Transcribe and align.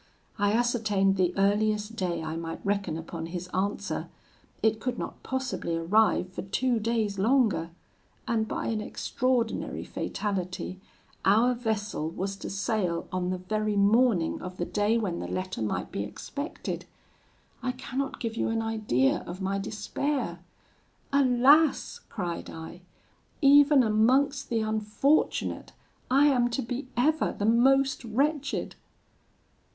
I 0.39 0.53
ascertained 0.53 1.15
the 1.17 1.31
earliest 1.37 1.95
day 1.95 2.23
I 2.23 2.35
might 2.35 2.65
reckon 2.65 2.97
upon 2.97 3.27
his 3.27 3.47
answer: 3.49 4.09
it 4.63 4.79
could 4.79 4.97
not 4.97 5.21
possibly 5.21 5.77
arrive 5.77 6.33
for 6.33 6.41
two 6.41 6.79
days 6.79 7.19
longer; 7.19 7.69
and 8.27 8.47
by 8.47 8.65
an 8.65 8.81
extraordinary 8.81 9.83
fatality, 9.83 10.81
our 11.23 11.53
vessel 11.53 12.09
was 12.09 12.35
to 12.37 12.49
sail 12.49 13.07
on 13.11 13.29
the 13.29 13.37
very 13.37 13.75
morning 13.75 14.41
of 14.41 14.57
the 14.57 14.65
day 14.65 14.97
when 14.97 15.19
the 15.19 15.27
letter 15.27 15.61
might 15.61 15.91
be 15.91 16.03
expected. 16.03 16.85
I 17.61 17.71
cannot 17.71 18.19
give 18.19 18.35
you 18.35 18.47
an 18.47 18.63
idea 18.63 19.19
of 19.27 19.39
my 19.39 19.59
despair. 19.59 20.39
'Alas!' 21.13 21.99
cried 22.09 22.49
I, 22.49 22.81
'even 23.39 23.83
amongst 23.83 24.49
the 24.49 24.61
unfortunate, 24.61 25.73
I 26.09 26.25
am 26.25 26.49
to 26.49 26.63
be 26.63 26.87
ever 26.97 27.31
the 27.37 27.45
most 27.45 28.03
wretched!' 28.03 28.75